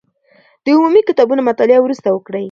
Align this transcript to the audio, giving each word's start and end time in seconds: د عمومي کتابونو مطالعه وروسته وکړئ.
د 0.63 0.65
عمومي 0.75 1.01
کتابونو 1.09 1.41
مطالعه 1.49 1.79
وروسته 1.81 2.07
وکړئ. 2.11 2.39